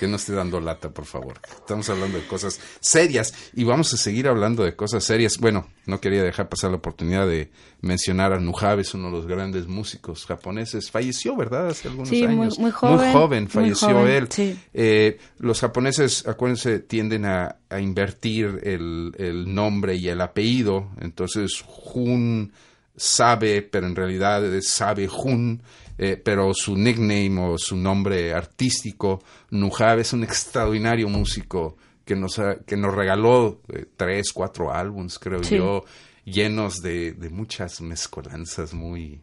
[0.00, 1.40] Que no esté dando lata, por favor.
[1.58, 5.38] Estamos hablando de cosas serias y vamos a seguir hablando de cosas serias.
[5.38, 9.66] Bueno, no quería dejar pasar la oportunidad de mencionar a Nujaves, uno de los grandes
[9.66, 10.90] músicos japoneses.
[10.90, 11.68] Falleció, ¿verdad?
[11.68, 12.58] Hace algunos Sí, muy- años.
[12.58, 14.28] muy joven, muy falleció joven, él.
[14.30, 14.58] sí.
[14.74, 20.90] Eh, los japoneses, acuérdense, tienden a, a invertir el, el nombre y el apellido.
[21.00, 22.52] Entonces, Jun
[22.96, 25.62] sabe, pero en realidad es sabe Jun.
[25.98, 32.38] Eh, pero su nickname o su nombre artístico, Nujab, es un extraordinario músico que nos,
[32.38, 35.56] ha- que nos regaló eh, tres, cuatro álbums, creo Sí.
[35.56, 35.84] yo,
[36.24, 39.20] llenos de, de muchas mezcolanzas muy,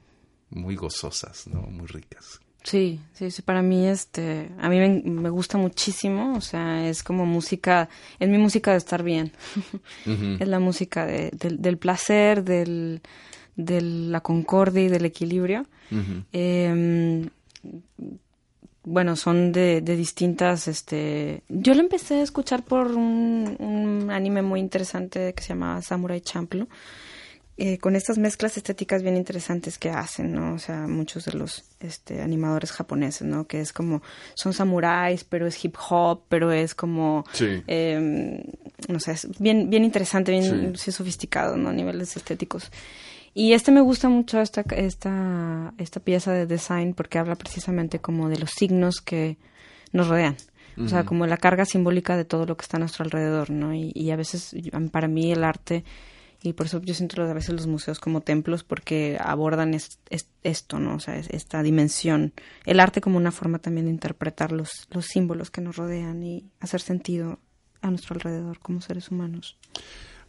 [0.50, 1.62] muy gozosas, ¿no?
[1.62, 2.40] Muy ricas.
[2.64, 7.04] Sí, sí, sí, para mí este, a mí me, me gusta muchísimo, o sea, es
[7.04, 9.34] como música, es mi música de estar bien,
[10.40, 13.02] es la música de- del, del placer, del,
[13.56, 15.66] de la concordia y del equilibrio.
[16.32, 17.30] Eh,
[18.86, 24.42] bueno, son de, de distintas, este, yo lo empecé a escuchar por un, un anime
[24.42, 26.68] muy interesante que se llama Samurai Champloo,
[27.56, 30.56] eh, con estas mezclas estéticas bien interesantes que hacen, ¿no?
[30.56, 33.46] O sea, muchos de los este, animadores japoneses, ¿no?
[33.48, 34.02] Que es como,
[34.34, 37.64] son samuráis, pero es hip hop, pero es como, Sí.
[37.68, 38.44] eh,
[38.90, 41.70] no sé, es bien, bien interesante, bien sí, sofisticado, ¿no?
[41.70, 42.70] A niveles estéticos.
[43.34, 48.30] Y este me gusta mucho, esta, esta, esta pieza de design, porque habla precisamente como
[48.30, 49.38] de los signos que
[49.92, 50.36] nos rodean.
[50.78, 53.74] O sea, como la carga simbólica de todo lo que está a nuestro alrededor, ¿no?
[53.76, 55.84] Y, y a veces, yo- para mí, el arte,
[56.42, 60.28] y por eso yo siento a veces los museos como templos, porque abordan es- es-
[60.44, 60.96] esto, ¿no?
[60.96, 62.34] O sea, es- esta dimensión.
[62.66, 66.46] El arte como una forma también de interpretar los, los símbolos que nos rodean y
[66.60, 67.40] hacer sentido
[67.82, 69.58] a nuestro alrededor como seres humanos.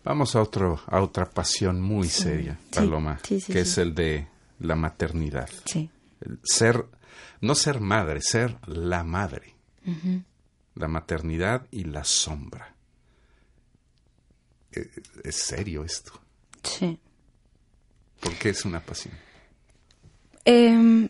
[0.05, 4.27] Vamos a otro, a otra pasión muy seria, Paloma, sí, sí, que es el de
[4.61, 5.49] la maternidad.
[6.43, 6.85] Ser,
[7.41, 9.55] no ser madre, ser la madre.
[10.75, 12.75] La maternidad y la sombra.
[14.73, 14.91] Eh,
[15.23, 16.13] Es serio esto,
[16.63, 16.99] Sí.
[18.21, 19.15] porque es una pasión.
[20.45, 21.09] Em,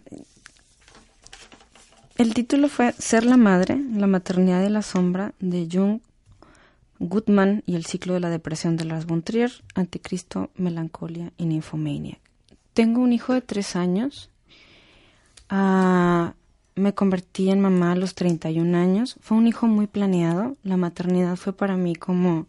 [2.16, 6.00] el título fue Ser la madre, la maternidad y la sombra de Jung
[7.09, 12.19] Gutmann y el ciclo de la depresión de Lars von Trier, Anticristo, Melancolia y Nymphomaniac.
[12.73, 14.31] Tengo un hijo de tres años.
[15.49, 16.35] Ah,
[16.75, 19.17] me convertí en mamá a los 31 años.
[19.21, 20.57] Fue un hijo muy planeado.
[20.62, 22.47] La maternidad fue para mí como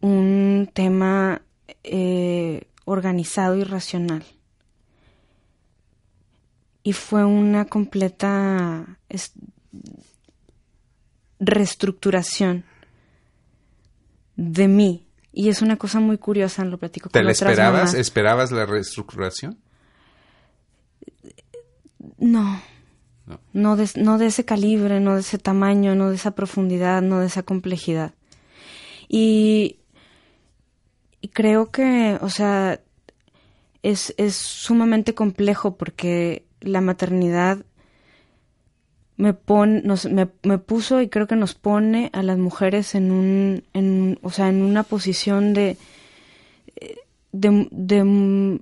[0.00, 1.42] un tema
[1.82, 4.24] eh, organizado y racional.
[6.84, 9.32] Y fue una completa es-
[11.40, 12.64] reestructuración
[14.36, 15.06] de mí.
[15.32, 17.78] Y es una cosa muy curiosa, lo platico ¿Te con la otras esperabas?
[17.80, 17.94] mamás.
[17.94, 19.58] ¿Esperabas la reestructuración?
[22.18, 22.60] No.
[23.26, 23.40] No.
[23.52, 27.18] No de, no de ese calibre, no de ese tamaño, no de esa profundidad, no
[27.20, 28.14] de esa complejidad.
[29.08, 29.80] Y,
[31.20, 32.80] y creo que, o sea,
[33.82, 37.64] es, es sumamente complejo porque la maternidad
[39.16, 43.10] me, pon, nos, me, me puso y creo que nos pone a las mujeres en
[43.10, 45.76] un, en, o sea, en una posición de,
[47.32, 48.60] de, de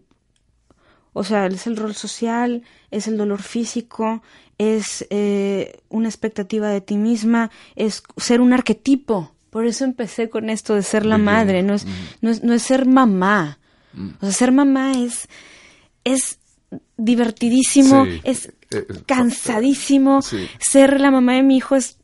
[1.13, 4.23] O sea, es el rol social, es el dolor físico,
[4.59, 9.33] es eh, una expectativa de ti misma, es ser un arquetipo.
[9.51, 11.87] Por eso empecé con esto de ser la madre, no es,
[12.21, 13.59] no es, no es ser mamá.
[14.21, 15.29] O sea, ser mamá es,
[16.03, 16.39] es
[16.97, 18.21] divertidísimo, Sí.
[18.25, 20.23] es Eh, cansadísimo.
[20.23, 20.47] sí.
[20.59, 21.99] Ser la mamá de mi hijo es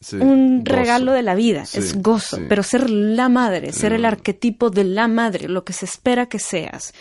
[0.00, 0.76] Sí, un gozo.
[0.76, 2.42] regalo de la vida, Sí, es gozo, sí.
[2.48, 4.06] pero ser la madre, ser el Mm.
[4.06, 6.92] arquetipo de la madre, lo que se espera que seas,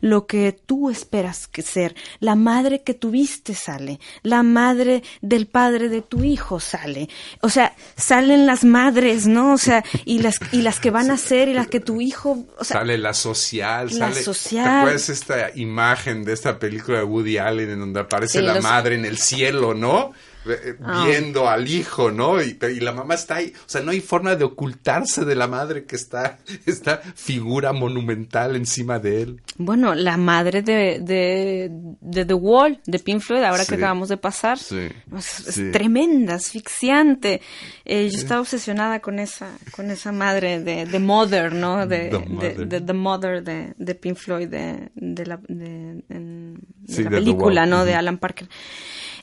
[0.00, 5.88] lo que tú esperas que ser, la madre que tuviste sale, la madre del padre
[5.88, 7.08] de tu hijo sale,
[7.40, 9.52] o sea, salen las madres, ¿no?
[9.54, 12.44] O sea, y las y las que van a ser y las que tu hijo,
[12.58, 14.22] o sea, sale la social, la sale.
[14.22, 14.64] social.
[14.64, 18.54] ¿Te acuerdas esta imagen de esta película de Woody Allen en donde aparece Sí, la
[18.54, 20.12] los- madre en el cielo, ¿no?
[20.46, 21.04] Eh, Ah.
[21.06, 22.40] Viendo al hijo, ¿no?
[22.42, 23.52] Y, y la mamá está ahí.
[23.56, 28.56] O sea, no hay forma de ocultarse de la madre que está, esta figura monumental
[28.56, 29.42] encima de él.
[29.58, 31.68] bueno, la madre de, de,
[32.00, 33.68] de The Wall, de Pink Floyd, ahora Sí.
[33.70, 35.70] que acabamos de pasar, Sí, Es, es sí.
[35.72, 37.42] tremenda, asfixiante.
[37.84, 41.86] Eh, yo estaba obsesionada con esa, con esa madre de, de Mother, ¿no?
[41.86, 42.82] De, The de- Mother.
[42.82, 47.84] de Mother de, de Pink Floyd, de, de la, de, en- la película, ¿no?
[47.84, 47.94] De.
[47.94, 48.48] Alan Parker.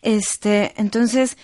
[0.07, 1.37] Este, entonces,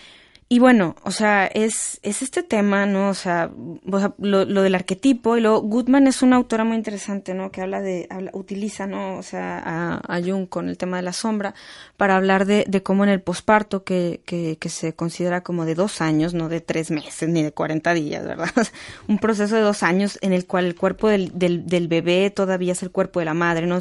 [0.48, 3.10] y bueno, o sea, es, es este tema, ¿no?
[3.10, 3.52] O sea,
[3.92, 7.52] o sea, lo, lo del arquetipo, y luego Goodman es una autora muy interesante, ¿no?
[7.52, 9.18] Que habla de, habla- utiliza, ¿no?
[9.18, 11.56] O sea, a, a Jung con el tema de la sombra,
[11.98, 15.76] para hablar de, de cómo en el posparto, que, que, que se considera como de
[15.76, 18.50] dos años, no de tres meses, ni de 40 días, ¿verdad?
[19.10, 22.72] Un proceso de dos años en el cual el cuerpo del, del, del bebé todavía
[22.72, 23.80] es el cuerpo de la madre, ¿no?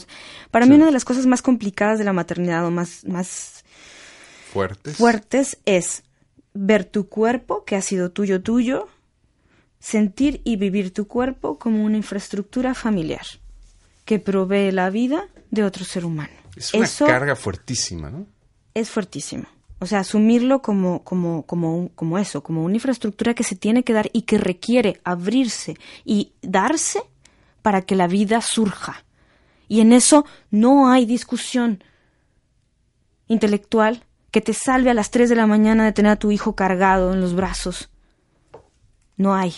[0.51, 3.61] Para mí una de las cosas más complicadas de la maternidad, o más, más
[4.53, 4.96] Fuertes.
[4.96, 6.03] fuertes es
[6.55, 8.88] ver tu cuerpo, que ha sido tuyo tuyo,
[9.80, 13.24] sentir y vivir tu cuerpo como una infraestructura familiar
[14.05, 16.32] que provee la vida de otro ser humano.
[16.57, 18.26] Es una Eso carga fuertísima, ¿no?
[18.74, 19.44] es fuertísimo.
[19.78, 23.82] O sea, asumirlo como, como, como, un- como eso, como una infraestructura que se tiene
[23.82, 27.03] que dar y que requiere abrirse y darse
[27.62, 29.05] para que la vida surja.
[29.68, 31.82] Y en eso no hay discusión
[33.28, 36.57] intelectual que te salve a las 3 de la mañana de tener a tu hijo
[36.57, 37.91] cargado en los brazos.
[39.16, 39.55] No hay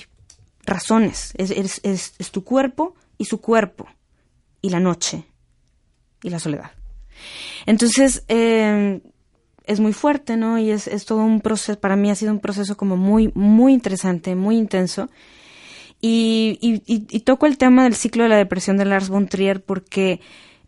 [0.66, 1.33] razones.
[1.39, 1.81] Es, es-
[2.18, 3.87] es- tu cuerpo y su cuerpo.
[4.61, 5.25] Y la noche.
[6.22, 6.72] Y la soledad.
[7.66, 9.01] Entonces, eh,
[9.64, 10.59] es muy fuerte, ¿no?
[10.59, 13.72] Y es, es todo un proceso, para mí ha sido un proceso como muy, muy
[13.72, 15.09] interesante, muy intenso.
[16.01, 19.29] Y, y, y- y toco el tema del ciclo de la depresión de Lars von
[19.29, 20.20] Trier porque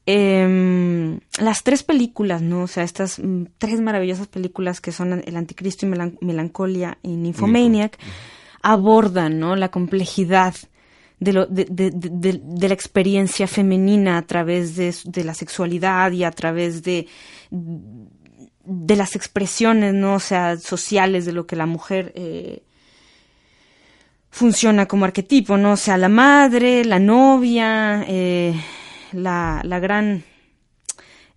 [0.07, 2.63] em, las tres películas, ¿no?
[2.63, 7.17] O sea, estas mm, tres maravillosas películas que son El Anticristo y Melan- Melancolia y
[7.17, 7.99] Nymphomaniac
[8.63, 9.57] abordan, ¿no?
[9.57, 10.55] La complejidad
[11.19, 15.35] de, lo, de, de- de- de- de la experiencia femenina a través de, de la
[15.35, 17.07] sexualidad y a través de,
[17.51, 20.15] de las expresiones, ¿no?
[20.15, 22.63] O sea, sociales de lo que la mujer eh,
[24.31, 25.73] funciona como arquetipo, ¿no?
[25.73, 28.55] O sea, la madre, la novia, eh,
[29.23, 30.23] la, la gran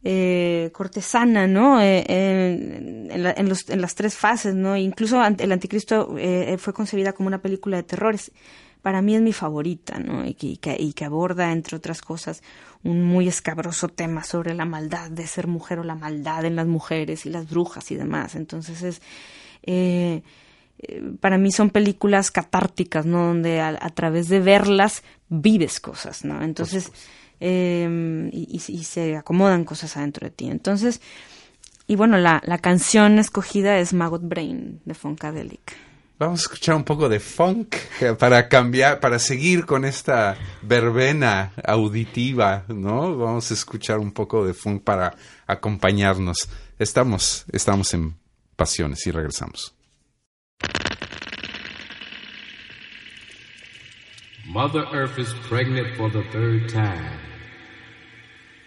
[0.03, 1.81] eh, cortesana, ¿no?
[1.81, 4.77] Eh, eh, en, la- en los- en las tres fases, ¿no?
[4.77, 8.31] Incluso el Anticristo eh, fue concebida como una película de terrores.
[8.81, 10.25] Para mí es mi favorita, ¿no?
[10.25, 12.41] Y que, y que- y que aborda, entre otras cosas,
[12.81, 16.67] un muy escabroso tema sobre la maldad de ser mujer o la maldad en las
[16.67, 18.35] mujeres y las brujas y demás.
[18.35, 19.01] Entonces es...
[21.19, 23.27] para mí son películas catárticas, ¿no?
[23.27, 26.41] Donde a, a través de verlas vives cosas, ¿no?
[26.41, 26.89] Entonces,
[27.39, 30.49] eh, y, y- se acomodan cosas adentro de ti.
[30.49, 31.01] Entonces,
[31.87, 35.75] y bueno, la, la canción escogida es Maggot Brain de Funkadelic.
[36.19, 37.75] Vamos a escuchar un poco de funk
[38.19, 43.15] para cambiar, para seguir con esta verbena auditiva, ¿no?
[43.17, 45.15] Vamos a escuchar un poco de funk para
[45.47, 46.49] acompañarnos.
[46.77, 48.15] Estamos, estamos en
[48.57, 49.73] pasiones y regresamos.
[54.45, 57.05] Mother Earth is pregnant for the third time,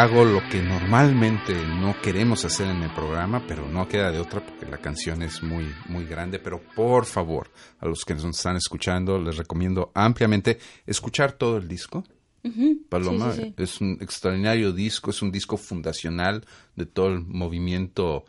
[0.00, 4.44] Hago lo que normalmente no queremos hacer en el programa, pero no queda de otra
[4.44, 6.38] porque la canción es muy, muy grande.
[6.38, 11.66] Pero por favor, a los que nos están escuchando, les recomiendo ampliamente escuchar todo el
[11.66, 12.04] disco.
[12.88, 13.62] Paloma Sí, sí, sí.
[13.62, 16.44] es un extraordinario disco, es un disco fundacional
[16.76, 18.24] de todo el movimiento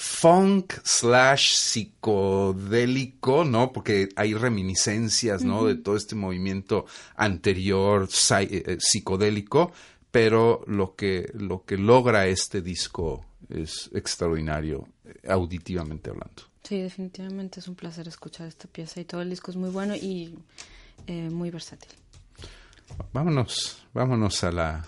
[0.00, 3.72] funk slash psicodélico, ¿no?
[3.72, 5.66] Porque hay reminiscencias, ¿no?
[5.66, 9.72] De todo este movimiento anterior eh, eh, psicodélico,
[10.10, 16.42] pero lo que, lo que logra este disco es extraordinario, eh, auditivamente hablando.
[16.62, 19.94] Sí, definitivamente es un placer escuchar esta pieza y todo el disco es muy bueno
[19.94, 20.34] y
[21.06, 21.90] eh, muy versátil.
[23.12, 24.86] Vámonos, vámonos a la,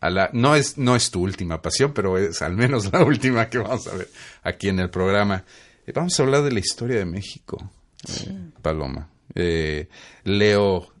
[0.00, 3.48] a la, no es, no es tu última pasión, pero es al menos la última
[3.50, 4.08] que vamos a ver
[4.42, 5.44] aquí en el programa.
[5.86, 7.70] Eh, vamos a hablar de la historia de México,
[8.08, 9.10] eh, Paloma.
[10.24, 10.92] Leo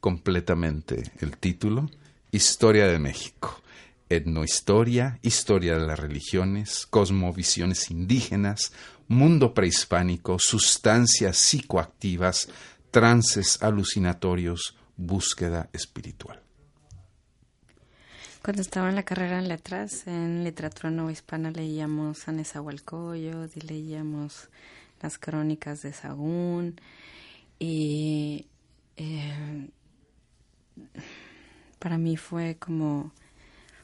[0.00, 1.88] completamente el título,
[2.32, 3.60] Historia de México.
[4.08, 8.72] Etnohistoria, historia de las religiones, cosmovisiones indígenas,
[9.08, 12.48] mundo prehispánico, sustancias psicoactivas,
[12.90, 16.40] trances alucinatorios, búsqueda espiritual.
[18.42, 24.48] Cuando estaba en la carrera en letras, en literatura hispana leíamos a Nezahualcóyotl y leíamos
[25.02, 26.80] las crónicas de Sagún
[27.58, 28.46] y
[28.96, 29.68] eh,
[31.80, 33.10] para mí fue como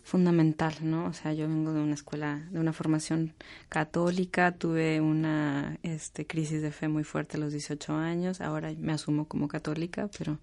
[0.05, 1.07] fundamental, ¿no?
[1.07, 3.35] O sea, yo vengo de una escuela, de una formación
[3.69, 8.93] católica, tuve una este, crisis de fe muy fuerte a los 18 años, ahora me
[8.93, 10.39] asumo como católica, pero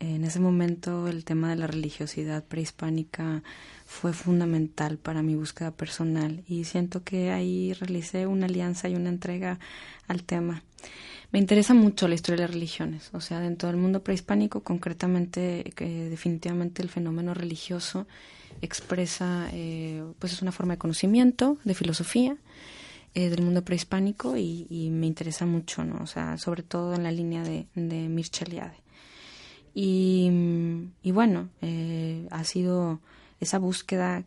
[0.00, 3.42] en ese momento el tema de la religiosidad prehispánica
[3.86, 9.08] fue fundamental para mi búsqueda personal y siento que ahí realicé una alianza y una
[9.08, 9.58] entrega
[10.08, 10.62] al tema.
[11.34, 15.72] Me interesa mucho la historia de las religiones, o sea, dentro del mundo prehispánico, concretamente,
[15.74, 18.06] que definitivamente el fenómeno religioso
[18.62, 22.36] expresa, eh, pues es una forma de conocimiento, de filosofía
[23.16, 26.04] eh, del mundo prehispánico y, me interesa mucho, ¿no?
[26.04, 28.76] O sea, sobre todo en la línea de, de Mircea Eliade.
[29.74, 30.30] Y,
[31.02, 33.00] y bueno, eh, ha sido
[33.40, 34.22] esa búsqueda,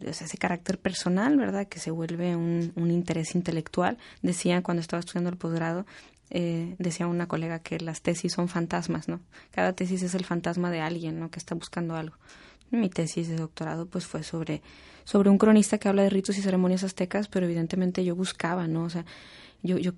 [0.00, 1.66] ese carácter personal, ¿verdad?
[1.66, 3.98] Que se vuelve un, un interés intelectual.
[4.20, 5.86] Decía cuando estaba estudiando el posgrado,
[6.32, 9.20] eh, decía una colega que las tesis son fantasmas, ¿no?
[9.52, 11.30] Cada tesis es el fantasma de alguien, ¿no?
[11.30, 12.16] Que está buscando algo.
[12.70, 14.62] Mi tesis de doctorado, pues, fue sobre,
[15.04, 18.84] sobre un cronista que habla de ritos y ceremonias aztecas, pero evidentemente yo buscaba, ¿no?
[18.84, 19.04] O sea,
[19.62, 19.92] yo, yo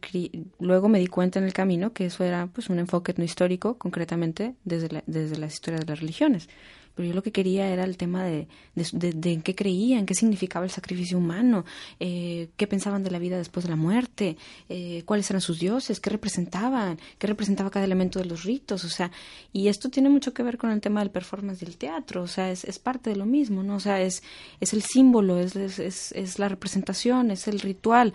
[0.58, 3.78] luego me di cuenta en el camino que eso era pues un enfoque no histórico,
[3.78, 6.48] concretamente desde, la- desde las historias de las religiones.
[6.94, 10.14] Pero yo lo que quería era el tema de, de, de- en qué creían, qué
[10.14, 11.64] significaba el sacrificio humano,
[11.98, 14.36] eh, qué pensaban de la vida después de la muerte,
[14.68, 18.88] eh, cuáles eran sus dioses, qué representaban, qué representaba cada elemento de los ritos, o
[18.88, 19.10] sea,
[19.52, 22.50] y esto tiene mucho que ver con el tema del performance del teatro, o sea,
[22.50, 23.76] es, es parte de lo mismo, ¿no?
[23.76, 24.22] O sea, es,
[24.60, 28.12] es el símbolo, es, es, es, es la representación, es el ritual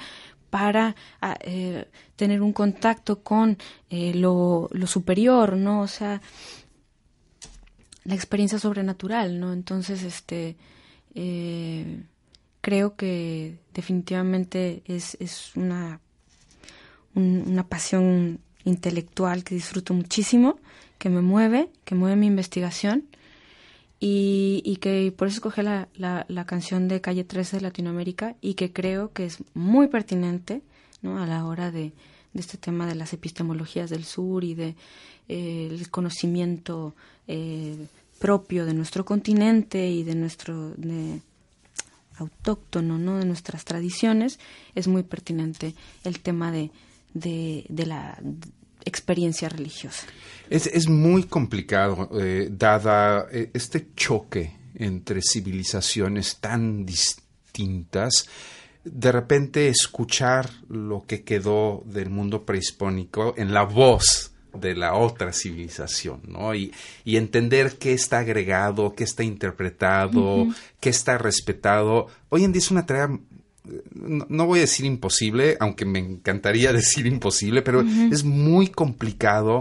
[0.49, 3.57] para ah, eh, tener un contacto con
[3.91, 5.81] eh, lo, lo superior, ¿no?
[5.81, 6.21] O sea,
[8.03, 9.53] la experiencia sobrenatural, ¿no?
[9.53, 10.55] Entonces, este,
[11.15, 12.01] eh,
[12.61, 15.99] creo que definitivamente es, es una,
[17.15, 20.59] un- una pasión intelectual que disfruto muchísimo,
[20.97, 23.05] que me mueve, que mueve mi investigación
[23.99, 28.35] y, y que por eso escogí la, la, la canción de Calle 13 de Latinoamérica
[28.41, 30.61] y que creo que es muy pertinente
[31.01, 31.21] ¿no?
[31.21, 31.93] a la hora de,
[32.33, 34.75] de este tema de las epistemologías del sur y de
[35.29, 36.95] el conocimiento
[37.27, 37.77] eh,
[38.19, 40.73] propio de nuestro continente y de nuestro
[42.17, 43.19] autóctono ¿no?
[43.19, 44.39] de nuestras tradiciones
[44.75, 45.73] es muy pertinente
[46.03, 46.71] el tema de,
[47.13, 48.19] de, de la
[48.83, 50.07] experiencia religiosa.
[50.49, 58.27] Es, es muy complicado, eh, dada eh, este choque entre civilizaciones tan distintas.
[58.83, 65.33] De repente escuchar lo que quedó del mundo prehispánico en la voz de la otra
[65.33, 66.53] civilización, ¿no?
[66.55, 66.71] Y,
[67.05, 70.47] y entender qué está agregado, qué está interpretado,
[70.79, 72.07] qué está respetado.
[72.29, 73.09] Hoy en día es una tarea
[73.93, 79.59] no, no voy a decir imposible, aunque me encantaría decir imposible, pero es muy complicado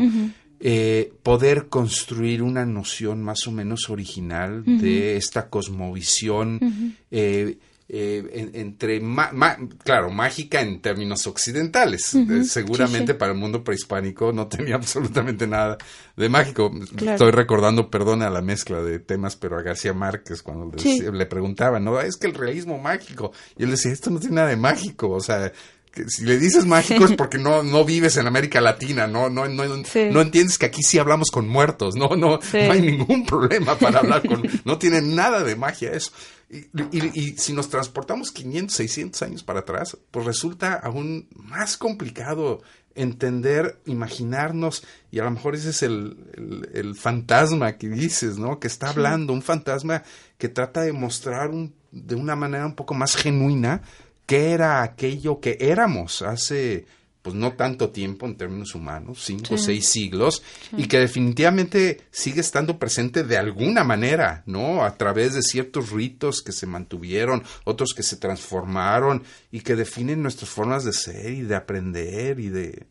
[0.61, 7.59] eh, poder construir una noción más o menos original de esta cosmovisión eh,
[7.91, 12.14] eh, en- entre, ma- ma- claro, mágica en términos occidentales.
[12.14, 15.78] Eh, seguramente para el mundo prehispánico no tenía absolutamente nada
[16.16, 16.70] de mágico.
[16.97, 17.12] Claro.
[17.14, 21.01] Estoy recordando, perdón a la mezcla de temas, pero a García Márquez cuando le, Sí.
[21.12, 21.99] le preguntaban, ¿no?
[22.01, 23.32] Es que el realismo mágico.
[23.57, 25.09] Y él decía, esto no tiene nada de mágico.
[25.11, 25.51] O sea,
[25.93, 29.47] que si le dices mágico es porque no, no vives en América Latina, no, no,
[29.49, 30.09] no, Sí.
[30.12, 32.59] no entiendes que aquí sí hablamos con muertos, no, no, Sí.
[32.66, 36.12] no hay ningún problema para hablar con, no tiene nada de magia eso.
[36.51, 36.59] Y,
[36.93, 42.62] y- y si nos transportamos 500, 600 años para atrás, pues resulta aún más complicado
[42.95, 48.59] entender, imaginarnos, y a lo mejor ese es el, el- el fantasma que dices, ¿no?
[48.59, 50.03] Que está hablando, un fantasma
[50.36, 53.82] que trata de mostrar un- de una manera un poco más genuina
[54.28, 56.84] qué era aquello que éramos hace
[57.22, 60.42] pues no tanto tiempo en términos humanos, cinco o seis siglos,
[60.76, 64.84] y que definitivamente sigue estando presente de alguna manera, ¿no?
[64.84, 70.22] A través de ciertos ritos que se mantuvieron, otros que se transformaron y que definen
[70.22, 72.86] nuestras formas de ser y de aprender y de...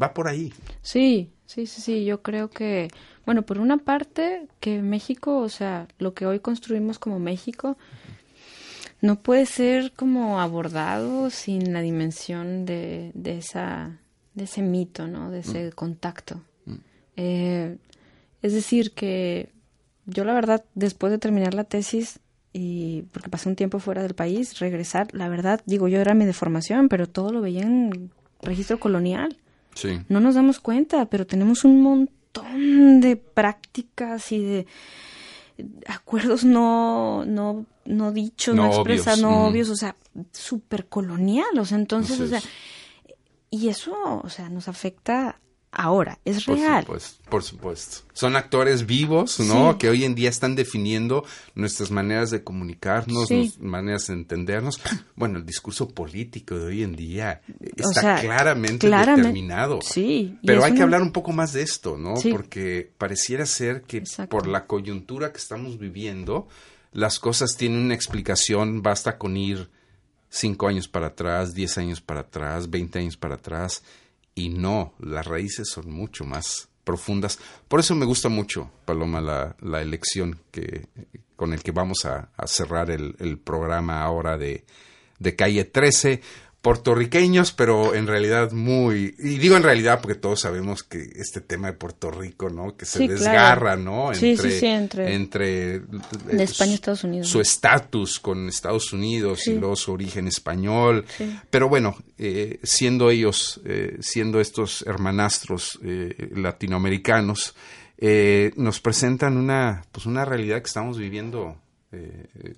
[0.00, 0.52] Va por ahí.
[0.82, 2.88] Sí, sí, sí, sí, yo creo que,
[3.26, 7.76] bueno, por una parte, que México, o sea, lo que hoy construimos como México,
[9.00, 13.98] no puede ser como abordado sin la dimensión de, de esa,
[14.34, 15.30] de ese mito, ¿no?
[15.30, 16.42] De ese contacto.
[17.16, 17.76] Eh,
[18.42, 19.50] es decir, que
[20.06, 22.20] yo la verdad, después de terminar la tesis,
[22.52, 26.24] y porque pasé un tiempo fuera del país, regresar, la verdad, digo, yo era mi
[26.24, 28.10] de formación, pero todo lo veía en
[28.42, 29.36] registro colonial.
[29.74, 30.00] Sí.
[30.08, 34.66] No nos damos cuenta, pero tenemos un montón de prácticas y de
[35.86, 39.96] acuerdos no, no, no dichos, no, No expresados, no obvios, o sea,
[40.32, 42.40] súper colonial, o sea, entonces, Así o sea,
[43.50, 45.40] y eso, o sea, nos afecta
[45.72, 46.82] ahora, es Por real.
[46.84, 47.98] supuesto, por supuesto.
[48.12, 49.72] Son actores vivos, ¿no?
[49.72, 49.78] Sí.
[49.78, 53.34] Que hoy en día están definiendo nuestras maneras de comunicarnos, Sí.
[53.36, 54.80] nuestras maneras de entendernos.
[55.16, 57.42] Bueno, el discurso político de hoy en día
[57.76, 59.80] está sea, claramente, claramente, determinado.
[59.82, 62.16] sí, Pero hay que hablar un poco más de esto, ¿no?
[62.16, 62.30] Sí.
[62.32, 64.30] Porque pareciera ser que Exacto.
[64.30, 66.48] por la coyuntura que estamos viviendo,
[66.92, 69.68] las cosas tienen una explicación, basta con ir
[70.30, 73.82] cinco años para atrás, diez años para atrás, veinte años para atrás,
[74.40, 77.38] y no, las raíces son mucho más profundas.
[77.68, 80.86] Por eso me gusta mucho, Paloma, la, la elección que,
[81.36, 84.64] con el que vamos a, cerrar el, el programa ahora de,
[85.18, 86.22] de Calle 13.
[86.62, 89.14] Puertorriqueños, pero en realidad muy...
[89.18, 92.76] Y digo en realidad porque todos sabemos que este tema de Puerto Rico, ¿no?
[92.76, 93.18] Que se Sí, claro.
[93.20, 94.12] desgarra, ¿no?
[94.14, 95.80] Sí, sí, sí, entre- entre eh,
[96.32, 101.06] De España a Estados Unidos, Su estatus con Estados Unidos y luego su origen español.
[101.48, 107.54] Pero bueno, eh, siendo ellos, eh, siendo estos hermanastros eh, latinoamericanos,
[107.96, 111.56] eh, nos presentan una, pues una realidad que estamos viviendo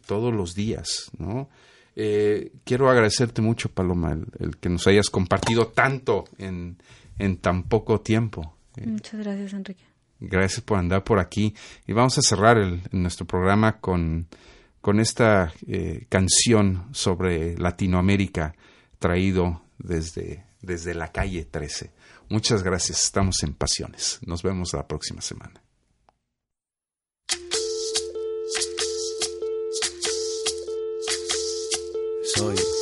[0.06, 1.48] todos los días, ¿no?
[1.96, 6.78] Eh, quiero agradecerte mucho, Paloma, el, el que nos hayas compartido tanto en,
[7.18, 8.54] en tan poco tiempo.
[8.76, 9.84] Eh, Muchas gracias, Enrique.
[10.20, 11.54] Gracias por andar por aquí.
[11.86, 14.26] Y vamos a cerrar el- nuestro programa con,
[14.80, 18.54] con esta eh, canción sobre Latinoamérica
[18.98, 21.90] traído desde, desde la calle 13.
[22.28, 23.04] Muchas gracias.
[23.04, 24.18] Estamos en Pasiones.
[24.24, 25.61] Nos vemos la próxima semana.
[32.42, 32.81] Soy,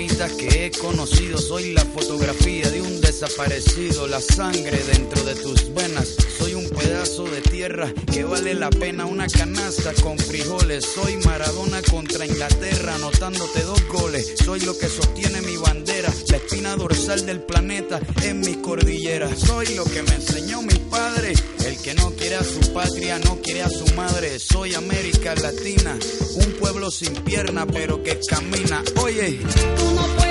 [0.07, 6.15] que he conocido, soy la fotografía de un desaparecido, la sangre dentro de tus venas.
[6.39, 10.85] Soy un pedazo de tierra que vale la pena una canasta con frijoles.
[10.85, 14.33] Soy Maradona contra Inglaterra, anotándote dos goles.
[14.43, 19.29] Soy lo que sostiene mi bandera, la espina dorsal del planeta en mi cordillera.
[19.35, 21.33] Soy lo que me enseñó mi padre,
[21.63, 24.39] el que no quiere a su patria, no quiere a su madre.
[24.39, 25.95] Soy América Latina,
[26.35, 28.83] un pueblo sin pierna pero que camina.
[28.95, 29.39] Oye,
[29.91, 30.30] Tú no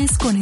[0.00, 0.39] Pasiones con.